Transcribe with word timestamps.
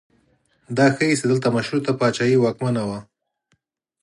دا 0.77 0.85
ښیي 0.95 1.13
چې 1.19 1.25
دلته 1.31 1.47
مشروطه 1.55 1.91
پاچاهي 1.99 2.37
واکمنه 2.39 2.83
وه. 2.89 2.99